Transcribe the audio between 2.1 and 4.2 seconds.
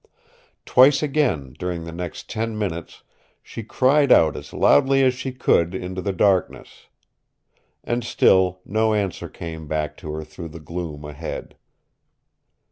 ten minutes she cried